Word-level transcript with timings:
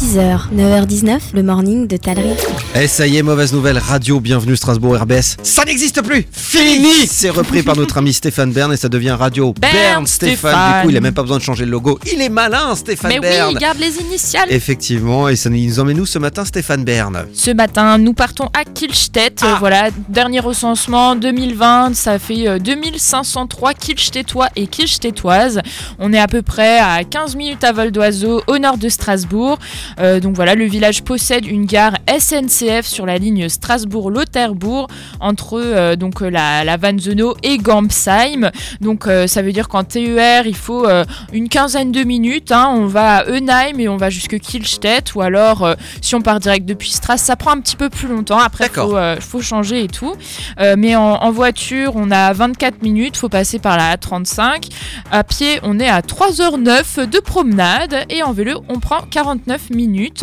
6h, 0.00 0.54
9h19, 0.56 1.18
le 1.34 1.42
morning 1.42 1.86
de 1.86 1.98
Talry. 1.98 2.30
Eh 2.74 2.86
ça 2.88 3.06
y 3.06 3.18
est, 3.18 3.22
mauvaise 3.22 3.52
nouvelle, 3.52 3.76
radio, 3.76 4.18
bienvenue 4.18 4.56
Strasbourg 4.56 4.96
RBS. 4.98 5.36
Ça 5.42 5.62
n'existe 5.66 6.00
plus 6.00 6.26
Fini 6.32 7.06
C'est 7.06 7.28
repris 7.28 7.62
par 7.62 7.76
notre 7.76 7.98
ami 7.98 8.14
Stéphane 8.14 8.50
Bern 8.50 8.72
et 8.72 8.78
ça 8.78 8.88
devient 8.88 9.10
radio 9.10 9.52
Bern 9.60 10.06
Stéphane. 10.06 10.36
Stéphane. 10.38 10.76
Du 10.78 10.82
coup, 10.84 10.90
il 10.90 10.96
a 10.96 11.00
même 11.02 11.12
pas 11.12 11.20
besoin 11.20 11.36
de 11.36 11.42
changer 11.42 11.66
le 11.66 11.72
logo. 11.72 11.98
Il 12.10 12.22
est 12.22 12.30
malin, 12.30 12.74
Stéphane 12.76 13.10
Mais 13.10 13.20
Bern. 13.20 13.52
oui, 13.52 13.60
garde 13.60 13.76
les 13.78 13.98
initiales. 13.98 14.46
Effectivement, 14.48 15.28
et 15.28 15.36
ça 15.36 15.50
nous 15.50 15.80
emmène 15.80 15.98
nous 15.98 16.06
ce 16.06 16.18
matin, 16.18 16.46
Stéphane 16.46 16.82
Bern 16.82 17.26
Ce 17.34 17.50
matin, 17.50 17.98
nous 17.98 18.14
partons 18.14 18.48
à 18.54 18.64
Kielstedt. 18.64 19.40
Ah. 19.42 19.46
Euh, 19.48 19.54
voilà, 19.58 19.90
dernier 20.08 20.40
recensement 20.40 21.14
2020, 21.14 21.94
ça 21.94 22.18
fait 22.18 22.48
euh, 22.48 22.58
2503 22.58 23.74
Kielstedtois 23.74 24.48
et 24.56 24.66
Kielstedtoises. 24.66 25.60
On 25.98 26.10
est 26.14 26.18
à 26.18 26.26
peu 26.26 26.40
près 26.40 26.78
à 26.78 27.04
15 27.04 27.36
minutes 27.36 27.64
à 27.64 27.72
vol 27.72 27.90
d'oiseau 27.90 28.42
au 28.46 28.56
nord 28.56 28.78
de 28.78 28.88
Strasbourg. 28.88 29.58
Euh, 29.98 30.20
donc 30.20 30.36
voilà, 30.36 30.54
le 30.54 30.64
village 30.66 31.02
possède 31.02 31.46
une 31.46 31.66
gare 31.66 31.94
SNCF 32.08 32.86
sur 32.86 33.06
la 33.06 33.18
ligne 33.18 33.48
Strasbourg-Lauterbourg 33.48 34.88
entre 35.20 35.60
euh, 35.60 35.96
donc 35.96 36.22
euh, 36.22 36.30
la, 36.30 36.64
la 36.64 36.76
Vanzeno 36.76 37.34
et 37.42 37.58
Gampsheim. 37.58 38.50
Donc 38.80 39.06
ça 39.26 39.42
veut 39.42 39.52
dire 39.52 39.68
qu'en 39.68 39.84
TER, 39.84 40.46
il 40.46 40.56
faut 40.56 40.86
une 41.32 41.48
quinzaine 41.48 41.92
de 41.92 42.02
minutes. 42.04 42.52
hein. 42.52 42.70
On 42.74 42.86
va 42.86 43.16
à 43.16 43.24
Eunheim 43.28 43.78
et 43.78 43.88
on 43.88 43.96
va 43.96 44.10
jusque 44.10 44.38
Kielstedt. 44.38 45.14
Ou 45.14 45.20
alors, 45.22 45.64
euh, 45.64 45.74
si 46.00 46.14
on 46.14 46.20
part 46.22 46.40
direct 46.40 46.66
depuis 46.66 46.90
Stras, 46.90 47.18
ça 47.18 47.36
prend 47.36 47.52
un 47.52 47.60
petit 47.60 47.76
peu 47.76 47.88
plus 47.90 48.08
longtemps. 48.08 48.38
Après, 48.38 48.66
il 48.66 48.72
faut, 48.72 48.96
euh, 48.96 49.16
faut 49.20 49.40
changer 49.42 49.84
et 49.84 49.88
tout. 49.88 50.14
Euh, 50.60 50.76
mais 50.78 50.96
en, 50.96 51.02
en 51.14 51.30
voiture, 51.30 51.92
on 51.96 52.10
a 52.10 52.32
24 52.32 52.82
minutes. 52.82 53.16
faut 53.16 53.28
passer 53.28 53.58
par 53.58 53.76
la 53.76 53.96
A35. 53.96 54.68
À 55.10 55.24
pied, 55.24 55.60
on 55.62 55.78
est 55.80 55.88
à 55.88 56.00
3h09 56.00 57.06
de 57.08 57.18
promenade. 57.20 58.04
Et 58.08 58.22
en 58.22 58.32
vélo, 58.32 58.62
on 58.68 58.78
prend 58.78 59.00
49 59.10 59.70
minutes 59.70 59.79
minutes. 59.86 60.22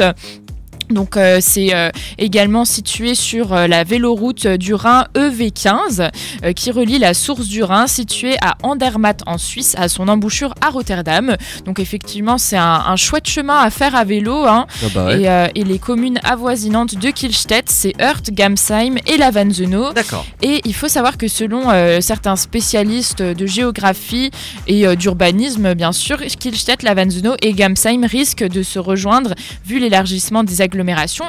Donc 0.89 1.17
euh, 1.17 1.39
c'est 1.41 1.73
euh, 1.75 1.89
également 2.17 2.63
situé 2.63 3.13
sur 3.13 3.53
euh, 3.53 3.67
la 3.67 3.83
véloroute 3.83 4.47
du 4.47 4.73
Rhin 4.73 5.05
EV15 5.15 6.09
euh, 6.43 6.53
qui 6.53 6.71
relie 6.71 6.97
la 6.97 7.13
source 7.13 7.47
du 7.47 7.61
Rhin 7.61 7.87
située 7.87 8.37
à 8.41 8.55
Andermatt 8.63 9.21
en 9.25 9.37
Suisse 9.37 9.75
à 9.77 9.89
son 9.89 10.07
embouchure 10.07 10.53
à 10.61 10.69
Rotterdam. 10.69 11.35
Donc 11.65 11.79
effectivement 11.79 12.37
c'est 12.37 12.55
un, 12.57 12.83
un 12.87 12.95
chouette 12.95 13.27
chemin 13.27 13.57
à 13.59 13.69
faire 13.69 13.95
à 13.95 14.05
vélo 14.05 14.45
hein. 14.45 14.65
Ah 14.81 14.87
bah 14.93 15.05
ouais. 15.07 15.23
et, 15.55 15.59
et 15.59 15.63
les 15.65 15.79
communes 15.79 16.19
avoisinantes 16.23 16.95
de 16.95 17.09
Kielstedt 17.09 17.69
c'est 17.69 17.93
Hurt, 17.99 18.31
Gamsheim 18.31 18.95
et 19.07 19.17
Lavenzeno. 19.17 19.91
D'accord. 19.91 20.25
Et 20.41 20.61
il 20.63 20.73
faut 20.73 20.87
savoir 20.87 21.17
que 21.17 21.27
selon 21.27 21.65
certains 22.01 22.35
spécialistes 22.35 23.21
de 23.21 23.45
géographie 23.45 24.31
et 24.67 24.95
d'urbanisme, 24.95 25.73
bien 25.73 25.91
sûr, 25.91 26.17
Kielstedt, 26.17 26.83
Lavenzeno 26.83 27.35
et 27.41 27.53
Gamsheim 27.53 28.05
risquent 28.05 28.47
de 28.47 28.63
se 28.63 28.79
rejoindre 28.79 29.33
vu 29.65 29.79
l'élargissement 29.79 30.43
des 30.43 30.61
agglomérations. 30.61 30.76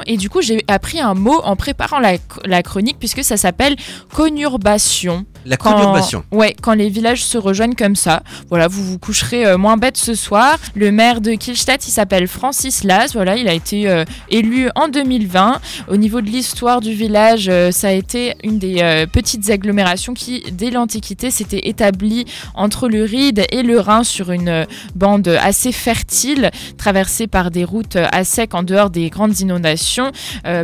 Et 0.05 0.17
du 0.17 0.29
coup, 0.29 0.41
j'ai 0.41 0.63
appris 0.67 0.99
un 0.99 1.13
mot 1.13 1.39
en 1.43 1.55
préparant 1.55 1.99
la, 1.99 2.63
chronique 2.63 2.97
puisque 2.99 3.23
ça 3.23 3.37
s'appelle 3.37 3.75
conurbation. 4.13 5.25
La 5.49 5.57
Quand- 5.57 5.73
conurbation. 5.73 6.23
Ouais, 6.31 6.55
quand 6.61 6.73
les 6.73 6.89
villages 6.89 7.23
se 7.23 7.35
rejoignent 7.39 7.73
comme 7.73 7.95
ça. 7.95 8.21
Voilà, 8.49 8.67
vous 8.67 8.83
vous 8.83 8.99
coucherez 8.99 9.47
euh, 9.47 9.57
moins 9.57 9.77
bête 9.77 9.97
ce 9.97 10.13
soir. 10.13 10.59
Le 10.75 10.91
maire 10.91 11.21
de 11.21 11.31
Kielstedt, 11.33 11.87
il 11.87 11.91
s'appelle 11.91 12.27
Francis 12.27 12.83
Laz. 12.83 13.13
Voilà, 13.13 13.35
il 13.35 13.47
a 13.47 13.53
été 13.53 13.89
euh, 13.89 14.05
élu 14.29 14.69
en 14.75 14.89
2020. 14.89 15.59
Au 15.87 15.97
niveau 15.97 16.21
de 16.21 16.27
l'histoire 16.27 16.81
du 16.81 16.93
village, 16.93 17.47
euh, 17.49 17.71
ça 17.71 17.87
a 17.87 17.91
été 17.93 18.35
une 18.43 18.59
des 18.59 19.05
petites 19.11 19.49
agglomérations 19.49 20.13
qui, 20.13 20.43
dès 20.51 20.69
l'Antiquité, 20.69 21.31
s'était 21.31 21.67
établie 21.67 22.25
entre 22.53 22.87
le 22.87 23.03
Ride 23.03 23.43
et 23.51 23.63
le 23.63 23.79
Rhin 23.79 24.03
sur 24.03 24.31
une 24.31 24.67
bande 24.93 25.27
assez 25.41 25.71
fertile, 25.71 26.51
traversée 26.77 27.25
par 27.25 27.49
des 27.49 27.63
routes 27.63 27.95
à 27.95 28.23
sec 28.23 28.53
en 28.53 28.61
dehors 28.61 28.91
des 28.91 29.09
grandes 29.09 29.39
inondations, 29.39 30.11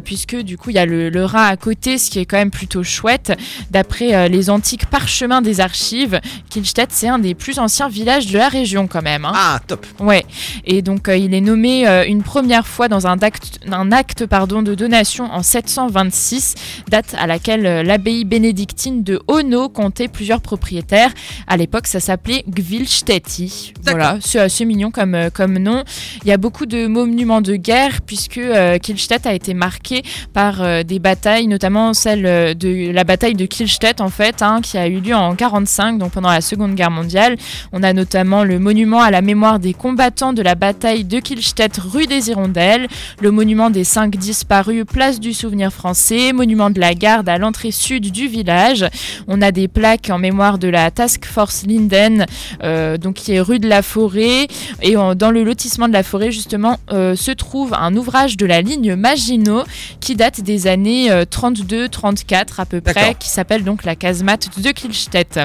puisque 0.03 0.36
du 0.36 0.58
coup, 0.58 0.70
il 0.70 0.75
y 0.75 0.80
a 0.80 0.86
le, 0.86 1.09
le 1.09 1.25
Rhin 1.25 1.44
à 1.44 1.58
côté, 1.58 1.97
ce 1.97 2.11
qui 2.11 2.20
est 2.20 2.25
quand 2.25 2.38
même 2.38 2.52
plutôt 2.52 2.83
chouette. 2.83 3.33
D'après 3.72 4.30
les 4.30 4.49
antiques 4.52 4.74
parchemins 4.77 5.41
des 5.41 5.61
archives, 5.61 6.19
Kielstedt, 6.49 6.91
c'est 6.91 7.08
un 7.08 7.19
des 7.19 7.36
plus 7.36 7.59
anciens 7.59 7.87
villages 7.87 8.27
de 8.27 8.37
la 8.37 8.49
région 8.49 8.87
quand 8.87 9.02
même. 9.02 9.23
hein. 9.25 9.31
Ah, 9.36 9.59
top 9.65 9.86
Ouais, 9.99 10.24
et 10.66 10.82
donc 10.82 11.10
euh, 11.10 11.17
il 11.17 11.33
est 11.33 11.42
nommé 11.42 11.88
euh, 11.88 12.06
une 12.06 12.23
première 12.23 12.67
fois 12.67 12.88
dans 12.88 13.08
un 13.08 13.17
acte, 13.20 13.60
un 13.72 13.92
acte 13.92 14.26
pardon, 14.26 14.61
de 14.61 14.76
donation 14.76 15.26
en 15.26 15.44
726, 15.44 16.56
date 16.89 17.16
à 17.20 17.28
laquelle 17.28 17.66
euh, 17.66 17.83
l'abbaye 17.83 18.26
bénédictine 18.26 19.04
de 19.04 19.22
Ono 19.28 19.70
comptait 19.70 20.08
plusieurs 20.08 20.42
propriétaires. 20.42 21.11
À 21.48 21.58
l'époque, 21.58 21.88
ça 21.88 22.00
s'appelait 22.00 22.44
Gvilstetti. 22.50 23.73
D'accord. 23.83 24.00
Voilà, 24.00 24.17
c'est 24.22 24.39
assez 24.39 24.66
mignon 24.66 24.92
comme, 24.92 25.30
comme 25.33 25.58
nom. 25.58 25.83
Il 26.23 26.30
y 26.30 26.32
a 26.32 26.38
beaucoup 26.38 26.66
de 26.66 26.88
monuments 26.88 27.42
de 27.42 27.56
guerre 27.56 28.02
puisque 28.02 28.38
euh, 28.38 28.77
Kielstedt 28.77 29.26
a 29.27 29.33
été 29.33 29.54
marqué 29.54 30.04
par 30.33 30.62
euh, 30.62 30.83
des 30.83 31.00
batailles, 31.00 31.48
notamment 31.48 31.94
celle 31.94 32.56
de 32.56 32.92
la 32.92 33.04
bataille 33.04 33.36
de 33.36 33.45
Kielstedt 33.45 34.02
en 34.02 34.10
fait, 34.10 34.42
hein, 34.42 34.60
qui 34.62 34.77
a 34.77 34.88
eu 34.88 35.00
lieu 35.00 35.16
en 35.16 35.36
45, 35.36 35.98
donc 35.98 36.12
pendant 36.12 36.30
la 36.30 36.42
Seconde 36.42 36.76
Guerre 36.76 36.92
mondiale. 36.92 37.38
On 37.72 37.83
a 37.83 37.94
notamment 37.94 38.44
le 38.44 38.60
monument 38.60 39.02
à 39.02 39.12
la 39.12 39.22
mémoire 39.22 39.60
des 39.60 39.73
combattants 39.73 40.33
de 40.35 40.43
la 40.43 40.53
bataille 40.53 41.03
de 41.05 41.19
Kielstedt 41.19 41.77
rue 41.79 42.05
des 42.05 42.29
Hirondelles, 42.29 42.87
le 43.21 43.31
monument 43.31 43.69
des 43.71 43.83
cinq 43.83 44.15
disparus 44.17 44.83
place 44.85 45.19
du 45.19 45.33
souvenir 45.33 45.71
français, 45.73 46.33
monument 46.33 46.69
de 46.69 46.79
la 46.79 46.93
garde 46.93 47.27
à 47.29 47.37
l'entrée 47.39 47.71
sud 47.71 48.11
du 48.11 48.27
village. 48.27 48.85
On 49.27 49.41
a 49.41 49.51
des 49.51 49.67
plaques 49.67 50.09
en 50.11 50.19
mémoire 50.19 50.57
de 50.59 50.67
la 50.67 50.91
Task 50.91 51.25
Force 51.25 51.63
Linden, 51.65 52.25
euh, 52.63 52.97
donc 52.97 53.15
qui 53.15 53.33
est 53.33 53.39
rue 53.41 53.59
de 53.59 53.67
la 53.67 53.81
Forêt. 53.81 54.47
Et 54.83 54.97
en- 54.97 55.15
dans 55.15 55.31
le 55.31 55.43
lotissement 55.43 55.87
de 55.87 55.93
la 55.93 56.03
Forêt, 56.03 56.31
justement, 56.31 56.77
euh, 56.91 57.15
se 57.15 57.31
trouve 57.31 57.73
un 57.73 57.95
ouvrage 57.95 58.37
de 58.37 58.45
la 58.45 58.61
ligne 58.61 58.95
Maginot 58.95 59.63
qui 60.02 60.15
date 60.15 60.41
des 60.41 60.67
années 60.67 61.09
32-34 61.31 62.59
à 62.59 62.65
peu 62.65 62.81
près, 62.81 62.93
qui 63.19 63.29
s'appelle 63.29 63.63
donc 63.63 63.83
la 63.85 63.95
casemate 63.95 64.49
de 64.61 64.71
Kielstedt. 64.71 65.39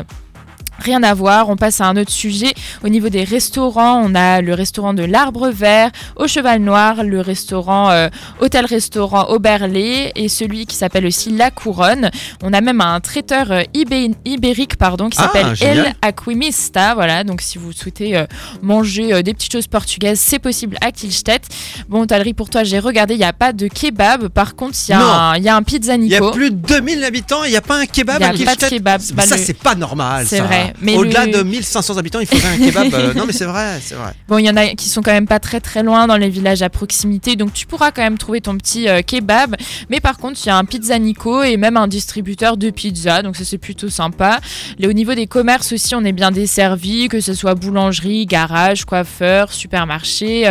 Rien 0.80 1.02
à 1.02 1.14
voir, 1.14 1.48
on 1.48 1.56
passe 1.56 1.80
à 1.80 1.86
un 1.86 1.96
autre 1.96 2.10
sujet. 2.10 2.52
Au 2.84 2.88
niveau 2.88 3.08
des 3.08 3.24
restaurants, 3.24 4.02
on 4.04 4.14
a 4.14 4.40
le 4.40 4.54
restaurant 4.54 4.94
de 4.94 5.02
l'Arbre 5.04 5.48
Vert, 5.50 5.90
au 6.16 6.26
Cheval 6.26 6.60
Noir, 6.60 7.04
le 7.04 7.20
restaurant 7.20 7.90
euh, 7.90 8.08
Hôtel-Restaurant 8.40 9.28
Auberlé 9.30 10.12
et 10.16 10.28
celui 10.28 10.66
qui 10.66 10.76
s'appelle 10.76 11.06
aussi 11.06 11.30
La 11.30 11.50
Couronne. 11.50 12.10
On 12.42 12.52
a 12.52 12.60
même 12.60 12.80
un 12.80 13.00
traiteur 13.00 13.50
euh, 13.52 13.62
ibé- 13.74 14.14
ibérique 14.24 14.76
pardon, 14.76 15.08
qui 15.08 15.18
Ah, 15.20 15.24
s'appelle. 15.24 15.54
El 15.60 15.94
Aquimista. 16.02 16.94
Voilà, 16.94 17.24
donc 17.24 17.40
si 17.42 17.58
vous 17.58 17.72
souhaitez 17.72 18.16
euh, 18.16 18.24
manger 18.62 19.22
des 19.22 19.34
petites 19.34 19.52
choses 19.52 19.66
portugaises, 19.66 20.20
c'est 20.20 20.38
possible 20.38 20.76
à 20.80 20.90
Kielstedt. 20.92 21.46
Bon, 21.88 22.06
Talry, 22.06 22.34
pour 22.34 22.50
toi, 22.50 22.64
j'ai 22.64 22.78
regardé, 22.78 23.14
il 23.14 23.18
n'y 23.18 23.24
a 23.24 23.32
pas 23.32 23.52
de 23.52 23.66
kebab. 23.68 24.28
Par 24.28 24.54
contre, 24.56 24.76
il 24.88 24.92
y, 24.92 24.94
a 24.94 25.00
un- 25.00 25.36
il 25.36 25.42
y 25.42 25.48
a 25.48 25.56
un 25.56 25.62
pizza 25.62 25.94
Il 25.94 26.04
y 26.06 26.14
a 26.14 26.20
Nico. 26.20 26.30
plus 26.32 26.50
de 26.50 26.56
2000 26.56 27.04
habitants 27.04 27.44
il 27.44 27.50
n'y 27.50 27.56
a 27.56 27.60
pas 27.60 27.78
un 27.78 27.86
kebab 27.86 28.16
Il 28.18 28.22
y 28.22 28.24
a 28.24 28.50
à 28.50 28.54
pas 28.56 28.66
de 28.66 28.70
kebab. 28.70 29.00
Bah, 29.14 29.22
ça, 29.24 29.36
le- 29.36 29.42
c'est 29.42 29.54
pas 29.58 29.74
normal. 29.74 30.26
C'est 30.26 30.40
vrai, 30.40 30.69
mais 30.80 30.96
Au-delà 30.96 31.26
le- 31.26 31.32
de 31.32 31.42
1500 31.42 31.96
habitants, 31.98 32.20
il 32.20 32.26
faudrait 32.26 32.48
un 32.48 32.58
kebab. 32.58 32.94
euh, 32.94 33.14
non, 33.14 33.24
mais 33.26 33.32
c'est 33.32 33.44
vrai, 33.44 33.80
c'est 33.82 33.94
vrai. 33.94 34.12
Bon, 34.28 34.38
il 34.38 34.44
y 34.46 34.50
en 34.50 34.56
a 34.56 34.66
qui 34.68 34.88
sont 34.88 35.02
quand 35.02 35.12
même 35.12 35.26
pas 35.26 35.38
très 35.38 35.60
très 35.60 35.82
loin 35.82 36.06
dans 36.06 36.16
les 36.16 36.28
villages 36.28 36.62
à 36.62 36.68
proximité, 36.68 37.36
donc 37.36 37.52
tu 37.52 37.66
pourras 37.66 37.90
quand 37.90 38.02
même 38.02 38.18
trouver 38.18 38.40
ton 38.40 38.56
petit 38.56 38.88
euh, 38.88 39.02
kebab. 39.02 39.56
Mais 39.88 40.00
par 40.00 40.18
contre, 40.18 40.40
il 40.44 40.48
y 40.48 40.50
a 40.50 40.56
un 40.56 40.64
pizza 40.64 40.98
Nico 40.98 41.42
et 41.42 41.56
même 41.56 41.76
un 41.76 41.88
distributeur 41.88 42.56
de 42.56 42.70
pizza, 42.70 43.22
donc 43.22 43.36
ça 43.36 43.44
c'est 43.44 43.58
plutôt 43.58 43.88
sympa. 43.88 44.40
Et 44.78 44.86
au 44.86 44.92
niveau 44.92 45.14
des 45.14 45.26
commerces 45.26 45.72
aussi, 45.72 45.94
on 45.94 46.04
est 46.04 46.12
bien 46.12 46.30
desservi, 46.30 47.08
que 47.08 47.20
ce 47.20 47.34
soit 47.34 47.54
boulangerie, 47.54 48.26
garage, 48.26 48.84
coiffeur, 48.84 49.52
supermarché, 49.52 50.46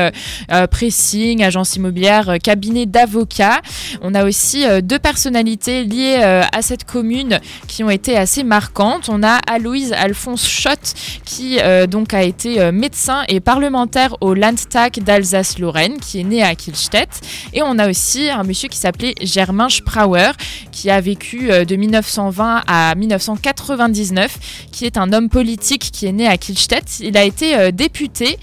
euh, 0.51 0.67
pressing, 0.67 1.43
agence 1.43 1.75
immobilière, 1.75 2.37
cabinet 2.41 2.85
d'avocats. 2.85 3.61
On 4.01 4.13
a 4.15 4.23
aussi 4.25 4.63
deux 4.83 4.99
personnalités 4.99 5.83
liées 5.83 6.15
à 6.51 6.61
cette 6.61 6.83
commune 6.83 7.39
qui 7.67 7.83
ont 7.83 7.89
été 7.89 8.17
assez 8.17 8.43
marquantes. 8.43 9.09
On 9.09 9.23
a 9.23 9.39
Aloïse 9.47 9.93
Alphonse 10.09 10.47
Schott 10.47 10.93
qui 11.23 11.59
euh, 11.59 11.85
donc 11.85 12.13
a 12.13 12.23
été 12.23 12.59
euh, 12.59 12.71
médecin 12.71 13.23
et 13.27 13.39
parlementaire 13.39 14.15
au 14.21 14.33
Landtag 14.33 15.03
d'Alsace-Lorraine, 15.03 15.99
qui 15.99 16.19
est 16.19 16.23
né 16.23 16.41
à 16.41 16.55
Kielstedt. 16.55 17.21
Et 17.53 17.61
on 17.61 17.77
a 17.77 17.89
aussi 17.89 18.29
un 18.29 18.43
monsieur 18.43 18.69
qui 18.69 18.77
s'appelait 18.77 19.13
Germain 19.21 19.69
Sprauer, 19.69 20.31
qui 20.71 20.89
a 20.89 20.99
vécu 20.99 21.51
euh, 21.51 21.63
de 21.63 21.75
1920 21.75 22.63
à 22.67 22.95
1999, 22.95 24.67
qui 24.71 24.85
est 24.85 24.97
un 24.97 25.13
homme 25.13 25.29
politique 25.29 25.91
qui 25.91 26.07
est 26.07 26.11
né 26.11 26.27
à 26.27 26.37
Kielstedt. 26.37 27.01
Il 27.01 27.17
a 27.17 27.23
été 27.23 27.71
député 27.71 28.37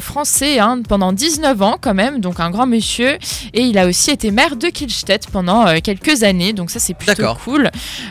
français 0.00 0.58
hein, 0.58 0.82
pendant 0.86 1.12
19 1.12 1.62
ans 1.62 1.76
quand 1.80 1.94
même, 1.94 2.20
donc 2.20 2.40
un 2.40 2.50
grand 2.50 2.66
monsieur. 2.66 3.18
Et 3.54 3.62
il 3.62 3.78
a 3.78 3.86
aussi 3.86 4.10
été 4.10 4.30
maire 4.30 4.56
de 4.56 4.68
Kielstedt 4.68 5.28
pendant 5.32 5.66
quelques 5.80 6.22
années, 6.22 6.52
donc 6.52 6.70
ça 6.70 6.78
c'est 6.78 6.94
plutôt 6.94 7.34
cool. 7.44 7.70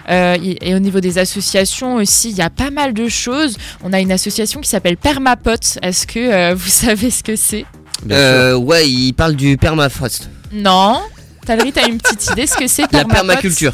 Euh, 0.10 0.38
et 0.44 0.58
et 0.68 0.76
au 0.76 0.80
niveau 0.80 1.00
des 1.00 1.18
associations 1.18 1.96
aussi, 1.96 2.32
il 2.32 2.38
y 2.38 2.42
a 2.42 2.50
pas 2.50 2.72
mal 2.72 2.94
de 2.98 3.08
choses. 3.08 3.58
On 3.84 3.94
a 3.94 4.00
une 4.00 4.12
association 4.12 4.60
qui 4.60 4.70
s'appelle 4.70 4.98
Permapot. 4.98 5.52
Est-ce 5.82 6.06
que 6.08 6.20
euh, 6.20 6.56
vous 6.56 6.70
savez 6.86 7.12
ce 7.12 7.24
que 7.24 7.36
c'est? 7.36 7.66
Euh, 8.12 8.56
ouais, 8.56 8.90
il 8.90 9.14
parle 9.14 9.36
du 9.36 9.58
permafrost. 9.58 10.30
Non 10.52 11.02
Talry, 11.46 11.72
t'as 11.72 11.88
une 11.88 11.98
petite 11.98 12.30
idée 12.32 12.46
ce 12.46 12.56
que 12.58 12.68
c'est 12.68 12.92
La 12.92 13.06
permaculture. 13.06 13.74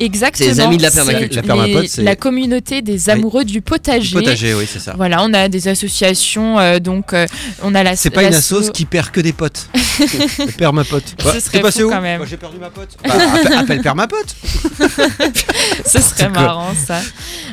Exactement. 0.00 0.48
C'est 0.48 0.54
les 0.54 0.60
amis 0.60 0.76
de 0.78 0.82
la 0.82 0.90
permaculture. 0.90 1.36
La 1.36 1.42
permapote, 1.46 1.96
les- 1.96 2.04
la 2.04 2.16
communauté 2.16 2.82
des 2.82 3.10
amoureux 3.10 3.44
du 3.44 3.60
potager. 3.60 4.14
Potager, 4.14 4.54
oui, 4.54 4.64
c'est 4.70 4.78
ça. 4.80 4.94
Voilà, 4.96 5.22
on 5.22 5.32
a 5.34 5.48
des 5.48 5.68
associations, 5.68 6.58
euh, 6.58 6.78
donc 6.78 7.12
euh, 7.12 7.26
on 7.62 7.74
a 7.74 7.82
la. 7.82 7.96
C'est 7.96 8.10
pas 8.10 8.22
une 8.24 8.34
assoce 8.34 8.70
qui 8.70 8.84
perd 8.86 9.10
que 9.10 9.20
des 9.20 9.32
potes. 9.32 9.68
Elle 10.38 10.52
perd 10.52 10.74
ma 10.74 10.84
pote. 10.84 11.04
Ce 11.32 11.40
serait 11.40 11.60
passé 11.60 11.80
fou 11.82 11.88
où 11.88 11.90
quand 11.90 12.00
même. 12.00 12.20
Bah, 12.20 12.26
J'ai 12.28 12.36
perdu 12.36 12.58
ma 12.58 12.70
pote. 12.70 12.88
Bah, 13.06 13.14
appelle, 13.14 13.52
appelle 13.58 13.82
perd 13.82 13.96
ma 13.96 14.06
pote. 14.08 14.34
Ce 15.86 16.00
serait 16.00 16.28
marrant 16.28 16.72
ça. 16.74 17.00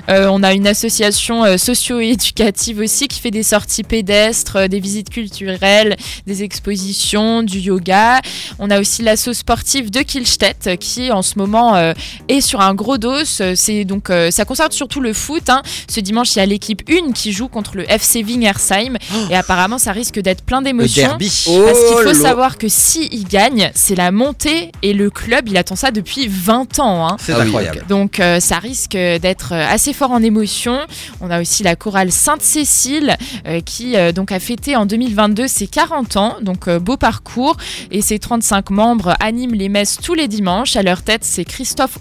Euh, 0.10 0.28
on 0.32 0.44
a 0.44 0.54
une 0.54 0.68
association 0.68 1.44
euh, 1.44 1.58
socio-éducative 1.58 2.80
aussi 2.80 3.08
qui 3.08 3.20
fait 3.20 3.32
des 3.32 3.44
sorties 3.44 3.84
pédestres, 3.84 4.56
euh, 4.56 4.68
des 4.68 4.80
visites 4.80 5.10
culturelles, 5.10 5.96
des 6.26 6.44
expositions, 6.44 7.44
du 7.44 7.60
yoga. 7.60 8.22
On 8.60 8.70
a 8.70 8.80
aussi 8.80 9.02
l'asso 9.02 9.34
sportive 9.34 9.90
de 9.92 10.02
Kielstedt 10.02 10.68
euh, 10.68 10.76
qui 10.76 11.12
en 11.12 11.22
ce 11.22 11.38
moment 11.38 11.76
euh, 11.76 11.94
sur 12.42 12.62
un 12.62 12.74
gros 12.74 12.98
dos. 12.98 13.14
Euh, 13.42 13.54
C'est 13.56 13.86
donc 13.86 14.10
euh, 14.10 14.32
ça 14.32 14.46
concerne 14.46 14.72
surtout 14.72 15.02
le 15.02 15.14
foot. 15.14 15.50
hein. 15.50 15.62
Ce 15.90 16.00
dimanche, 16.00 16.36
il 16.36 16.40
y 16.40 16.42
a 16.42 16.46
l'équipe 16.46 16.82
1 16.90 17.12
qui 17.12 17.32
joue 17.32 17.48
contre 17.48 17.78
le 17.78 17.90
FC 17.92 18.24
Wingersheim 18.24 18.98
et 19.30 19.36
apparemment 19.36 19.78
ça 19.78 19.92
risque 19.92 20.20
d'être 20.20 20.44
plein 20.44 20.60
Le 20.60 20.66
d'émotions. 20.66 21.08
derby. 21.10 21.26
Parce 21.28 21.44
qu'il 21.46 21.96
Oh 21.96 21.98
faut 22.04 22.04
là. 22.08 22.14
savoir 22.14 22.58
que 22.58 22.68
si 22.68 23.08
il 23.12 23.26
gagne, 23.26 23.72
c'est 23.74 23.96
la 23.96 24.12
montée 24.12 24.72
et 24.82 24.94
le 24.94 25.10
club, 25.10 25.48
il 25.50 25.58
attend 25.58 25.76
ça 25.76 25.92
depuis 25.92 26.28
20 26.28 26.80
ans. 26.80 27.08
hein. 27.08 27.18
C'est 27.20 27.34
Ah 27.34 27.38
oui, 27.40 27.46
incroyable. 27.48 27.84
Donc 27.90 28.20
euh, 28.20 28.40
ça 28.40 28.58
risque 28.60 28.94
d'être 28.96 29.54
assez 29.54 29.94
fort 29.94 30.12
en 30.12 30.22
émotion. 30.24 30.80
On 31.22 31.30
a 31.32 31.42
aussi 31.42 31.64
la 31.64 31.76
chorale 31.76 32.12
Sainte-Cécile 32.12 33.18
euh, 33.48 33.60
qui 33.62 33.96
euh, 33.96 34.12
donc 34.12 34.32
a 34.32 34.40
fêté 34.40 34.76
en 34.76 34.86
2022 34.86 35.48
ses 35.48 35.68
40 35.68 36.18
ans, 36.18 36.36
donc 36.42 36.68
euh, 36.68 36.80
beau 36.80 36.98
parcours. 36.98 37.58
Et 37.92 38.02
ses 38.02 38.20
35 38.20 38.70
membres 38.70 39.16
animent 39.20 39.54
les 39.54 39.70
messes 39.70 39.98
tous 40.02 40.14
les 40.14 40.28
dimanches. 40.28 40.76
À 40.76 40.84
leur 40.84 41.02
tête, 41.02 41.24
c'est 41.24 41.46
Christophe 41.46 41.98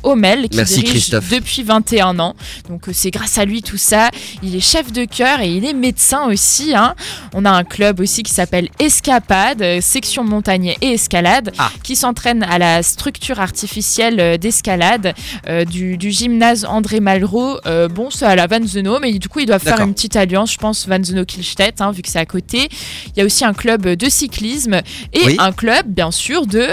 Qui 0.51 0.57
Merci, 0.57 0.75
dirige 0.81 0.91
Christophe. 0.91 1.29
depuis 1.31 1.63
21 1.63 2.19
ans. 2.19 2.35
Donc 2.69 2.89
euh, 2.89 2.93
c'est 2.95 3.11
grâce 3.11 3.39
à 3.39 3.45
lui 3.45 3.63
tout 3.63 3.77
ça. 3.77 4.11
Il 4.43 4.55
est 4.57 4.61
chef 4.61 4.93
de 4.93 5.05
chœur 5.05 5.41
et 5.41 5.49
il 5.49 5.65
est 5.65 5.73
médecin 5.73 6.27
aussi. 6.27 6.75
hein. 6.75 6.95
On 7.35 7.45
a 7.45 7.51
un 7.51 7.65
club 7.65 8.01
aussi 8.01 8.23
qui 8.23 8.33
s'appelle 8.33 8.69
Escapade, 8.79 9.63
euh, 9.63 9.81
section 9.81 10.25
montagne 10.25 10.75
et 10.81 10.93
escalade, 10.95 11.53
Ah. 11.59 11.71
qui 11.83 11.97
s'entraîne 11.97 12.43
à 12.43 12.59
la 12.59 12.83
structure 12.83 13.41
artificielle 13.41 14.21
euh, 14.21 14.37
d'escalade 14.37 15.15
euh, 15.49 15.65
du, 15.65 15.97
du 15.97 16.11
gymnase 16.11 16.65
André 16.65 17.01
Malraux. 17.01 17.59
Euh, 17.67 17.89
bon, 17.89 18.11
c'est 18.11 18.25
à 18.27 18.35
la 18.37 18.47
Van 18.47 18.65
Zeno, 18.67 18.99
mais 19.01 19.13
du 19.13 19.29
coup, 19.29 19.41
ils 19.41 19.47
doivent 19.47 19.63
faire 19.63 19.81
une 19.81 19.95
petite 19.95 20.17
alliance, 20.17 20.53
je 20.53 20.59
pense, 20.59 20.87
Van 20.89 21.03
Zeno-Kilstedt, 21.03 21.81
hein, 21.81 21.93
vu 21.93 22.03
que 22.03 22.09
c'est 22.09 22.19
à 22.19 22.27
côté. 22.27 22.69
Il 23.09 23.19
y 23.19 23.23
a 23.23 23.25
aussi 23.25 23.45
un 23.45 23.55
club 23.55 23.87
de 23.87 24.09
cyclisme 24.09 24.81
et 25.13 25.21
Oui. 25.25 25.37
un 25.39 25.53
club, 25.53 25.87
bien 25.89 26.11
sûr, 26.11 26.47
de. 26.47 26.69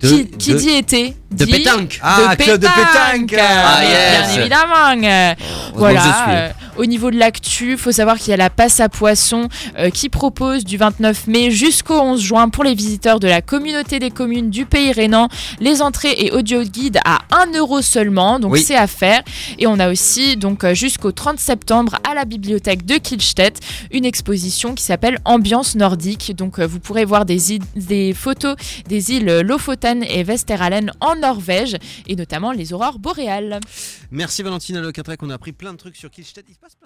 De- 0.00 0.08
qui, 0.08 0.26
qui 0.28 0.52
de- 0.52 0.58
dit 0.58 0.70
été 0.70 1.16
De 1.30 1.44
dit 1.44 1.50
pétanque. 1.52 1.98
Ah, 2.02 2.36
club 2.36 2.60
de 2.60 2.66
pétanque. 2.66 3.34
Ah, 3.40 3.80
Bien 3.80 4.40
évidemment 4.40 4.92
euh, 5.04 5.34
je 5.72 5.78
voilà, 5.78 6.00
suis. 6.00 6.12
euh, 6.28 6.48
au 6.78 6.86
niveau 6.86 7.10
de 7.10 7.16
l'actu, 7.18 7.76
faut 7.76 7.92
savoir 7.92 8.18
qu'il 8.18 8.28
y 8.28 8.32
a 8.34 8.36
la 8.36 8.50
passe 8.50 8.80
à 8.80 8.88
poisson 8.88 9.48
euh, 9.78 9.90
qui 9.90 10.08
propose 10.08 10.64
du 10.64 10.76
29 10.76 11.26
mai 11.26 11.50
jusqu'au 11.50 11.98
11 12.00 12.20
juin 12.20 12.48
pour 12.48 12.64
les 12.64 12.74
visiteurs 12.74 13.20
de 13.20 13.28
la 13.28 13.40
communauté 13.42 13.98
des 13.98 14.10
communes 14.10 14.50
du 14.50 14.66
pays 14.66 14.92
rhénan 14.92 15.28
les 15.60 15.82
entrées 15.82 16.14
et 16.18 16.32
audio 16.32 16.62
guide 16.62 16.98
à 17.04 17.20
1 17.30 17.52
euro 17.56 17.82
seulement, 17.82 18.38
donc 18.38 18.52
Oui. 18.52 18.62
c'est 18.62 18.76
à 18.76 18.86
faire. 18.86 19.22
Et 19.58 19.66
on 19.66 19.78
a 19.78 19.90
aussi 19.90 20.36
donc 20.36 20.64
euh, 20.64 20.74
jusqu'au 20.74 21.12
30 21.12 21.38
septembre 21.38 21.96
à 22.08 22.14
la 22.14 22.24
bibliothèque 22.24 22.84
de 22.84 22.96
Kielstedt 22.98 23.60
une 23.90 24.04
exposition 24.04 24.74
qui 24.74 24.84
s'appelle 24.84 25.18
Ambiance 25.24 25.74
nordique. 25.74 26.34
Donc 26.36 26.58
euh, 26.58 26.66
vous 26.66 26.80
pourrez 26.80 27.04
voir 27.04 27.24
des, 27.24 27.38
photos 28.14 28.56
des 28.88 29.12
îles 29.12 29.40
Lofoten 29.40 30.02
et 30.04 30.22
Vesteralen 30.22 30.92
en 31.00 31.16
Norvège 31.16 31.76
et 32.06 32.16
notamment 32.16 32.52
les 32.52 32.72
aurores 32.72 32.98
boréales. 32.98 33.60
Merci 34.10 34.42
Valentina 34.42 34.80
Lecatrec, 34.80 35.22
on 35.22 35.30
a 35.30 35.34
appris 35.34 35.52
plein 35.52 35.72
de 35.72 35.78
trucs 35.78 35.96
sur 35.96 36.10
Kielstedt. 36.10 36.46
Il 36.68 36.78